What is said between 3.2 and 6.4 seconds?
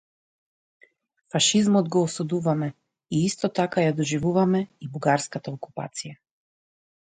исто така ја доживувавме и бугарската окупација.